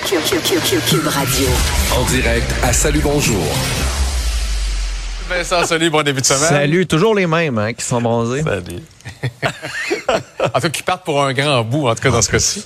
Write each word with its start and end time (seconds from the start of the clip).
Cube 0.00 1.06
Radio. 1.06 1.46
En 1.96 2.04
direct 2.06 2.52
à 2.64 2.72
Salut 2.72 2.98
Bonjour. 3.00 3.44
Vincent, 5.28 5.64
salut, 5.64 5.88
bon 5.88 6.02
début 6.02 6.20
de 6.20 6.26
semaine. 6.26 6.48
Salut, 6.48 6.86
toujours 6.86 7.14
les 7.14 7.28
mêmes 7.28 7.56
hein, 7.58 7.72
qui 7.72 7.84
sont 7.84 8.02
bronzés. 8.02 8.42
Salut. 8.42 8.82
en 10.08 10.46
tout 10.46 10.60
cas, 10.60 10.68
qui 10.70 10.82
partent 10.82 11.04
pour 11.04 11.22
un 11.22 11.32
grand 11.32 11.62
bout, 11.64 11.88
en 11.88 11.94
tout 11.94 12.02
cas 12.02 12.10
dans 12.10 12.22
ce 12.22 12.30
cas-ci. 12.30 12.64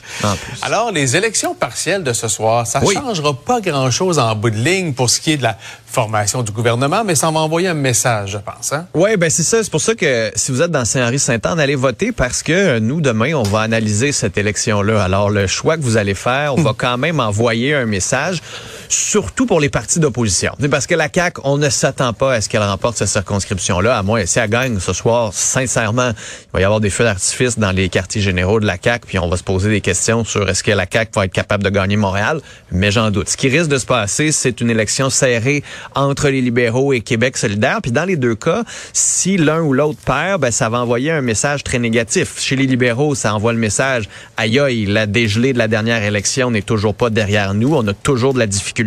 Alors, 0.62 0.90
les 0.92 1.16
élections 1.16 1.54
partielles 1.54 2.02
de 2.02 2.12
ce 2.12 2.28
soir, 2.28 2.66
ça 2.66 2.80
ne 2.80 2.86
Oui. 2.86 2.94
changera 2.94 3.34
pas 3.34 3.60
grand-chose 3.60 4.18
en 4.18 4.34
bout 4.34 4.50
de 4.50 4.56
ligne 4.56 4.92
pour 4.92 5.08
ce 5.10 5.20
qui 5.20 5.32
est 5.32 5.36
de 5.36 5.42
la 5.42 5.56
formation 5.86 6.42
du 6.42 6.52
gouvernement, 6.52 7.02
mais 7.04 7.14
ça 7.14 7.30
va 7.30 7.40
envoyer 7.40 7.68
un 7.68 7.74
message, 7.74 8.32
je 8.32 8.38
pense. 8.38 8.72
Hein? 8.72 8.86
Oui, 8.94 9.16
ben 9.16 9.30
c'est 9.30 9.42
ça. 9.42 9.62
C'est 9.62 9.70
pour 9.70 9.80
ça 9.80 9.94
que 9.94 10.30
si 10.34 10.52
vous 10.52 10.60
êtes 10.62 10.70
dans 10.70 10.84
Saint-Henri-Saint-Anne, 10.84 11.58
allez 11.60 11.74
voter 11.76 12.12
parce 12.12 12.42
que 12.42 12.78
nous, 12.78 13.00
demain, 13.00 13.34
on 13.34 13.42
va 13.42 13.60
analyser 13.60 14.12
cette 14.12 14.36
élection-là. 14.36 15.02
Alors, 15.02 15.30
le 15.30 15.46
choix 15.46 15.76
que 15.76 15.82
vous 15.82 15.96
allez 15.96 16.14
faire, 16.14 16.54
on 16.56 16.62
va 16.62 16.72
quand 16.76 16.98
même 16.98 17.20
envoyer 17.20 17.74
un 17.74 17.86
message, 17.86 18.42
surtout 18.88 19.46
pour 19.46 19.60
les 19.60 19.68
partis 19.68 20.00
d'opposition. 20.00 20.52
Parce 20.70 20.86
que 20.86 20.94
la 20.94 21.08
CAQ, 21.12 21.40
on 21.44 21.58
ne 21.58 21.68
s'attend 21.68 22.12
pas 22.12 22.34
à 22.34 22.40
ce 22.40 22.48
qu'elle 22.48 22.62
remporte 22.62 22.96
cette 22.96 23.08
circonscription-là, 23.08 23.98
à 23.98 24.02
moins 24.02 24.24
si 24.26 24.38
elle 24.38 24.50
gagne 24.50 24.78
ce 24.80 24.92
soir, 24.92 25.32
sincèrement, 25.32 26.10
il 26.10 26.48
va 26.52 26.60
y 26.60 26.64
avoir 26.64 26.80
des 26.80 26.90
feux 26.90 27.04
d'artifice 27.04 27.58
dans 27.58 27.72
les 27.72 27.88
quartiers 27.88 28.22
généraux 28.22 28.60
de 28.60 28.66
la 28.66 28.76
CAQ, 28.82 29.06
puis 29.06 29.18
on 29.18 29.28
va 29.28 29.36
se 29.36 29.42
poser 29.42 29.70
des 29.70 29.80
questions 29.80 30.24
sur 30.24 30.48
est-ce 30.48 30.62
que 30.62 30.70
la 30.70 30.86
CAQ 30.90 31.12
va 31.14 31.24
être 31.26 31.32
capable 31.32 31.64
de 31.64 31.70
gagner 31.70 31.96
Montréal, 31.96 32.40
mais 32.70 32.90
j'en 32.90 33.10
doute. 33.10 33.28
Ce 33.28 33.36
qui 33.36 33.48
risque 33.48 33.68
de 33.68 33.78
se 33.78 33.86
passer, 33.86 34.32
c'est 34.32 34.60
une 34.60 34.70
élection 34.70 35.10
serrée 35.10 35.62
entre 35.94 36.28
les 36.28 36.40
libéraux 36.40 36.92
et 36.92 37.00
Québec 37.00 37.36
solidaire, 37.36 37.80
puis 37.82 37.92
dans 37.92 38.04
les 38.04 38.16
deux 38.16 38.34
cas, 38.34 38.64
si 38.92 39.36
l'un 39.36 39.60
ou 39.60 39.72
l'autre 39.72 39.98
perd, 40.04 40.40
ben, 40.40 40.50
ça 40.50 40.68
va 40.68 40.80
envoyer 40.80 41.10
un 41.10 41.20
message 41.20 41.62
très 41.64 41.78
négatif. 41.78 42.38
Chez 42.38 42.56
les 42.56 42.66
libéraux, 42.66 43.14
ça 43.14 43.34
envoie 43.34 43.52
le 43.52 43.58
message, 43.58 44.08
aïe 44.36 44.58
aïe, 44.58 44.86
la 44.86 45.06
dégelée 45.06 45.52
de 45.52 45.58
la 45.58 45.68
dernière 45.68 46.02
élection 46.02 46.50
n'est 46.50 46.62
toujours 46.62 46.94
pas 46.94 47.10
derrière 47.10 47.54
nous, 47.54 47.74
on 47.74 47.86
a 47.86 47.94
toujours 47.94 48.34
de 48.34 48.38
la 48.38 48.46
difficulté 48.46 48.77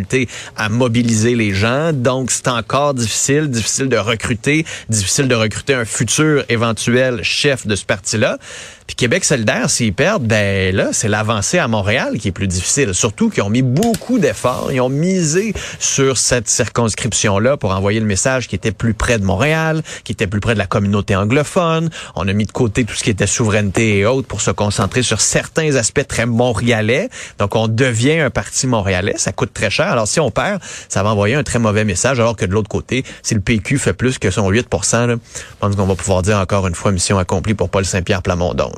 à 0.56 0.68
mobiliser 0.68 1.34
les 1.34 1.52
gens, 1.54 1.92
donc 1.92 2.30
c'est 2.30 2.48
encore 2.48 2.94
difficile, 2.94 3.48
difficile 3.48 3.88
de 3.88 3.96
recruter, 3.96 4.64
difficile 4.88 5.28
de 5.28 5.34
recruter 5.34 5.74
un 5.74 5.84
futur 5.84 6.44
éventuel 6.48 7.22
chef 7.22 7.66
de 7.66 7.76
ce 7.76 7.84
parti-là. 7.84 8.38
Puis 8.86 8.96
Québec 8.96 9.24
solidaire, 9.24 9.70
s'ils 9.70 9.92
perdent, 9.92 10.24
ben 10.24 10.74
là, 10.74 10.88
c'est 10.92 11.08
l'avancée 11.08 11.58
à 11.58 11.68
Montréal 11.68 12.18
qui 12.18 12.28
est 12.28 12.32
plus 12.32 12.48
difficile. 12.48 12.94
Surtout 12.94 13.30
qu'ils 13.30 13.42
ont 13.42 13.50
mis 13.50 13.62
beaucoup 13.62 14.18
d'efforts, 14.18 14.70
ils 14.72 14.80
ont 14.80 14.88
misé 14.88 15.54
sur 15.78 16.18
cette 16.18 16.48
circonscription-là 16.48 17.56
pour 17.56 17.70
envoyer 17.70 18.00
le 18.00 18.06
message 18.06 18.48
qui 18.48 18.54
était 18.54 18.72
plus 18.72 18.94
près 18.94 19.18
de 19.18 19.24
Montréal, 19.24 19.82
qui 20.04 20.12
était 20.12 20.26
plus 20.26 20.40
près 20.40 20.54
de 20.54 20.58
la 20.58 20.66
communauté 20.66 21.16
anglophone. 21.16 21.90
On 22.16 22.26
a 22.28 22.32
mis 22.32 22.44
de 22.44 22.52
côté 22.52 22.84
tout 22.84 22.94
ce 22.94 23.04
qui 23.04 23.10
était 23.10 23.26
souveraineté 23.26 23.98
et 23.98 24.06
autres 24.06 24.28
pour 24.28 24.40
se 24.40 24.50
concentrer 24.50 25.02
sur 25.02 25.20
certains 25.20 25.76
aspects 25.76 26.06
très 26.06 26.26
montréalais. 26.26 27.08
Donc, 27.38 27.56
on 27.56 27.68
devient 27.68 28.18
un 28.18 28.30
parti 28.30 28.66
montréalais. 28.66 29.14
Ça 29.16 29.32
coûte 29.32 29.52
très 29.52 29.70
cher. 29.70 29.86
Alors, 29.86 30.08
si 30.08 30.20
on 30.20 30.30
perd, 30.30 30.60
ça 30.88 31.02
va 31.02 31.10
envoyer 31.10 31.34
un 31.34 31.42
très 31.42 31.58
mauvais 31.58 31.84
message. 31.84 32.20
Alors 32.20 32.36
que 32.36 32.44
de 32.44 32.52
l'autre 32.52 32.68
côté, 32.68 33.04
si 33.22 33.34
le 33.34 33.40
PQ 33.40 33.78
fait 33.78 33.92
plus 33.92 34.18
que 34.18 34.30
son 34.30 34.48
8 34.48 34.68
là, 34.92 35.06
je 35.06 35.14
pense 35.58 35.76
qu'on 35.76 35.86
va 35.86 35.94
pouvoir 35.94 36.22
dire 36.22 36.38
encore 36.38 36.66
une 36.66 36.74
fois 36.74 36.92
mission 36.92 37.18
accomplie 37.18 37.54
pour 37.54 37.68
Paul 37.68 37.84
Saint-Pierre 37.84 38.22
Plamondon. 38.22 38.72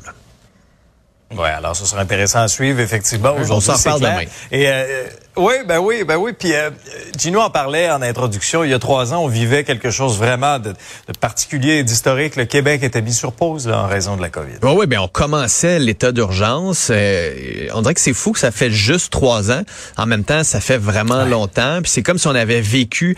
Oui, 1.33 1.49
alors 1.49 1.75
ce 1.75 1.85
sera 1.85 2.03
intéressant 2.03 2.41
à 2.41 2.49
suivre, 2.49 2.81
effectivement. 2.81 3.35
On 3.51 3.61
s'en 3.61 3.79
parle 3.79 4.01
demain. 4.01 4.23
Et 4.53 4.69
euh, 4.69 5.05
oui, 5.37 5.55
ben 5.67 5.79
oui, 5.79 6.05
ben 6.05 6.17
oui. 6.17 6.33
Puis 6.39 6.55
euh, 6.55 6.71
Gino 7.19 7.41
en 7.41 7.51
parlait 7.51 7.91
en 7.91 8.03
introduction. 8.03 8.62
Il 8.62 8.71
y 8.71 8.75
a 8.75 8.79
trois 8.79 9.12
ans, 9.12 9.25
on 9.25 9.27
vivait 9.27 9.65
quelque 9.65 9.91
chose 9.91 10.17
vraiment 10.17 10.59
de, 10.59 10.71
de 10.71 11.19
particulier 11.19 11.79
et 11.79 11.83
d'historique. 11.83 12.37
Le 12.37 12.45
Québec 12.45 12.83
était 12.85 13.03
mis 13.03 13.15
sur 13.15 13.33
pause 13.33 13.67
là, 13.67 13.81
en 13.81 13.89
raison 13.89 14.17
de 14.17 14.23
la 14.23 14.29
COVID. 14.29 14.59
Oui, 14.62 14.73
oui, 14.77 14.87
ben 14.87 15.01
on 15.01 15.09
commençait 15.09 15.79
l'état 15.79 16.12
d'urgence. 16.12 16.89
Euh, 16.91 17.69
on 17.75 17.83
dirait 17.83 17.95
que 17.95 18.01
c'est 18.01 18.15
fou 18.15 18.33
que 18.33 18.39
ça 18.39 18.53
fait 18.53 18.71
juste 18.71 19.12
trois 19.12 19.51
ans. 19.51 19.62
En 19.97 20.06
même 20.06 20.25
temps, 20.25 20.45
ça 20.45 20.61
fait 20.61 20.79
vraiment 20.79 21.25
longtemps. 21.25 21.81
Puis 21.83 21.91
c'est 21.91 22.03
comme 22.03 22.19
si 22.19 22.29
on 22.29 22.35
avait 22.35 22.61
vécu 22.61 23.17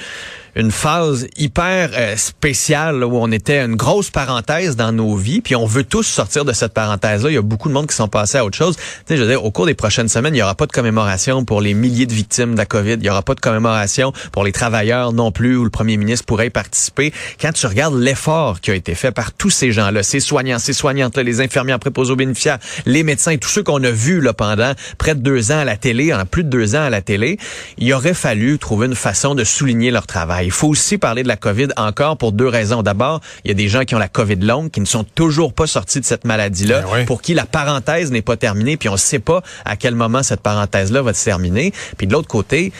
une 0.56 0.70
phase 0.70 1.28
hyper 1.36 1.90
euh, 1.94 2.16
spéciale 2.16 2.98
là, 2.98 3.06
où 3.06 3.18
on 3.18 3.30
était 3.30 3.62
une 3.62 3.76
grosse 3.76 4.08
parenthèse 4.08 4.74
dans 4.74 4.90
nos 4.90 5.14
vies, 5.14 5.42
puis 5.42 5.54
on 5.54 5.66
veut 5.66 5.84
tous 5.84 6.02
sortir 6.02 6.46
de 6.46 6.52
cette 6.52 6.72
parenthèse-là. 6.72 7.30
Il 7.30 7.34
y 7.34 7.38
a 7.38 7.42
beaucoup 7.42 7.68
de 7.68 7.74
monde 7.74 7.86
qui 7.86 7.94
sont 7.94 8.08
passés 8.08 8.38
à 8.38 8.44
autre 8.44 8.56
chose. 8.56 8.76
Tu 8.76 8.82
sais, 9.06 9.16
je 9.18 9.22
veux 9.22 9.28
dire, 9.28 9.44
au 9.44 9.50
cours 9.50 9.66
des 9.66 9.74
prochaines 9.74 10.08
semaines, 10.08 10.34
il 10.34 10.38
y 10.38 10.42
aura 10.42 10.54
pas 10.54 10.66
de 10.66 10.72
commémoration 10.72 11.44
pour 11.44 11.60
les 11.60 11.74
milliers 11.74 12.06
de 12.06 12.14
victimes 12.14 12.54
de 12.54 12.56
la 12.56 12.64
COVID. 12.64 12.94
Il 12.94 13.04
y 13.04 13.10
aura 13.10 13.20
pas 13.20 13.34
de 13.34 13.40
commémoration 13.40 14.14
pour 14.32 14.44
les 14.44 14.52
travailleurs 14.52 15.12
non 15.12 15.30
plus, 15.30 15.56
où 15.56 15.64
le 15.64 15.70
premier 15.70 15.98
ministre 15.98 16.24
pourrait 16.24 16.46
y 16.46 16.50
participer. 16.50 17.12
Quand 17.38 17.52
tu 17.52 17.66
regardes 17.66 17.98
l'effort 17.98 18.60
qui 18.62 18.70
a 18.70 18.74
été 18.74 18.94
fait 18.94 19.12
par 19.12 19.32
tous 19.32 19.50
ces 19.50 19.72
gens-là, 19.72 20.02
ces 20.02 20.20
soignants, 20.20 20.58
ces 20.58 20.72
soignantes, 20.72 21.18
là, 21.18 21.22
les 21.22 21.42
infirmières 21.42 21.78
préposés 21.78 22.12
aux 22.12 22.16
bénéficiaires, 22.16 22.58
les 22.86 23.02
médecins, 23.02 23.36
tous 23.36 23.50
ceux 23.50 23.62
qu'on 23.62 23.84
a 23.84 23.90
vus 23.90 24.22
là, 24.22 24.32
pendant 24.32 24.72
près 24.96 25.14
de 25.14 25.20
deux 25.20 25.52
ans 25.52 25.58
à 25.58 25.64
la 25.66 25.76
télé, 25.76 26.14
en 26.14 26.24
plus 26.24 26.44
de 26.44 26.48
deux 26.48 26.76
ans 26.76 26.84
à 26.84 26.90
la 26.90 27.02
télé, 27.02 27.38
il 27.76 27.92
aurait 27.92 28.14
fallu 28.14 28.58
trouver 28.58 28.86
une 28.86 28.94
façon 28.94 29.34
de 29.34 29.44
souligner 29.44 29.90
leur 29.90 30.06
travail. 30.06 30.45
Il 30.46 30.52
faut 30.52 30.68
aussi 30.68 30.96
parler 30.96 31.22
de 31.22 31.28
la 31.28 31.36
COVID 31.36 31.68
encore 31.76 32.16
pour 32.16 32.32
deux 32.32 32.46
raisons. 32.48 32.82
D'abord, 32.82 33.20
il 33.44 33.48
y 33.48 33.50
a 33.50 33.54
des 33.54 33.68
gens 33.68 33.84
qui 33.84 33.94
ont 33.94 33.98
la 33.98 34.08
COVID 34.08 34.36
longue, 34.36 34.70
qui 34.70 34.80
ne 34.80 34.86
sont 34.86 35.04
toujours 35.04 35.52
pas 35.52 35.66
sortis 35.66 36.00
de 36.00 36.04
cette 36.04 36.24
maladie-là, 36.24 36.82
Ben 36.82 36.88
oui. 36.92 37.04
pour 37.04 37.20
qui 37.20 37.34
la 37.34 37.44
parenthèse 37.46 38.10
n'est 38.12 38.22
pas 38.22 38.36
terminée, 38.36 38.76
puis 38.76 38.88
on 38.88 38.92
ne 38.92 38.96
sait 38.98 39.18
pas 39.18 39.42
à 39.64 39.76
quel 39.76 39.94
moment 39.94 40.22
cette 40.22 40.40
parenthèse-là 40.40 41.02
va 41.02 41.12
se 41.14 41.24
terminer. 41.24 41.72
Puis 41.98 42.06
de 42.06 42.12
l'autre 42.12 42.28
côté, 42.28 42.72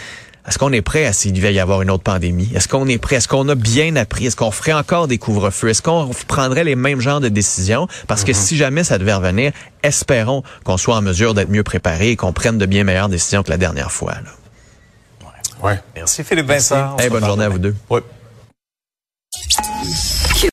est-ce 0.49 0.59
qu'on 0.59 0.73
est 0.73 0.81
prêt 0.81 1.07
à 1.07 1.13
s'il 1.13 1.33
devait 1.33 1.53
y 1.53 1.59
avoir 1.59 1.83
une 1.83 1.91
autre 1.91 2.05
pandémie? 2.05 2.49
Est-ce 2.55 2.69
qu'on 2.69 2.87
est 2.87 2.99
prêt? 2.99 3.17
Est-ce 3.17 3.27
qu'on 3.27 3.49
a 3.49 3.57
bien 3.57 3.97
appris? 3.97 4.27
Est-ce 4.27 4.37
qu'on 4.37 4.53
ferait 4.53 4.73
encore 4.75 5.09
des 5.09 5.19
couvre-feux? 5.19 5.71
Est-ce 5.71 5.83
qu'on 5.83 6.09
prendrait 6.29 6.63
les 6.63 6.77
mêmes 6.77 7.01
genres 7.01 7.21
de 7.21 7.29
décisions? 7.29 7.89
Parce 8.07 8.23
que 8.23 8.33
si 8.33 8.57
jamais 8.57 8.85
ça 8.85 8.97
devait 8.99 9.15
revenir, 9.15 9.51
espérons 9.83 10.45
qu'on 10.63 10.77
soit 10.77 10.95
en 10.95 11.03
mesure 11.03 11.35
d'être 11.35 11.51
mieux 11.51 11.65
préparé 11.65 12.11
et 12.11 12.17
qu'on 12.17 12.33
prenne 12.33 12.59
de 12.59 12.67
bien 12.67 12.85
meilleures 12.85 13.09
décisions 13.09 13.43
que 13.43 13.51
la 13.51 13.59
dernière 13.59 13.91
fois. 13.91 14.13
là. 14.13 14.31
Ouais. 15.63 15.81
Merci 15.95 16.25
Philippe 16.25 16.47
Vincent. 16.47 16.95
On 16.97 16.99
Hey, 16.99 17.09
bonne 17.09 17.25
journée 17.25 17.45
à 17.45 17.49
vous 17.49 17.59
deux. 17.59 17.75
Oui. 17.91 18.01